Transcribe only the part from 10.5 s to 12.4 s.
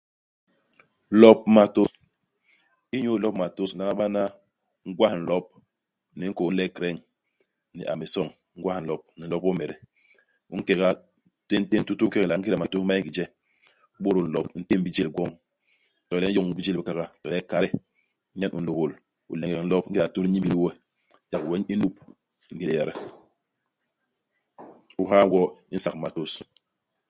U nke nga, téntén tutu kekela